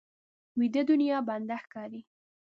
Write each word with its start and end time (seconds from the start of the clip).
ویده 0.57 0.81
دنیا 0.89 1.17
بنده 1.29 1.55
ښکاري 1.63 2.01